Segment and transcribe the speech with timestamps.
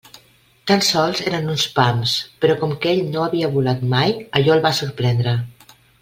[0.69, 2.13] Tan sols eren uns pams,
[2.45, 5.35] però com que ell no havia volat mai, allò el va sorprendre.